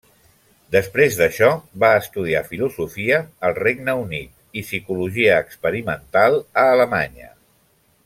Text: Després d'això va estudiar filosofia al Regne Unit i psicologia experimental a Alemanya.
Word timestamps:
Després 0.75 1.17
d'això 1.19 1.49
va 1.83 1.91
estudiar 2.05 2.41
filosofia 2.47 3.21
al 3.49 3.55
Regne 3.61 3.95
Unit 4.07 4.61
i 4.63 4.67
psicologia 4.71 5.39
experimental 5.47 6.43
a 6.65 6.69
Alemanya. 6.77 7.35